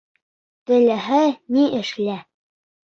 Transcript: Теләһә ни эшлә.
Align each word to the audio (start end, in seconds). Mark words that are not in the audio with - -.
Теләһә 0.71 1.21
ни 1.31 1.69
эшлә. 1.83 2.21